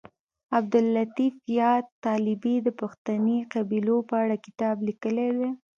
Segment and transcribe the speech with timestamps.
[0.57, 5.49] عبداللطیف یاد طالبي د پښتني قبیلو په اړه کتاب لیکلی دی